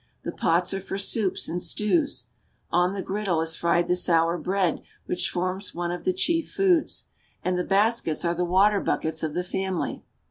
[0.23, 2.23] The pots are for soups I^Bnd stews,
[2.71, 6.11] on the griddle is fried the sour bread whicb | I forms one of the
[6.13, 7.05] chief foods,
[7.43, 10.03] and the baskets are the water J ■buckets of the family.